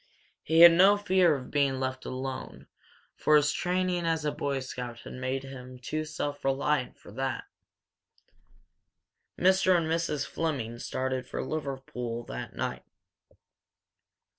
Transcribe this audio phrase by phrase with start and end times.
[0.41, 2.65] He had no fear of being left alone
[3.15, 7.43] for his training as a Boy Scout had made him too self reliant for that.
[9.37, 9.77] Mr.
[9.77, 10.25] and Mrs.
[10.25, 12.83] Fleming started for Liverpool that night.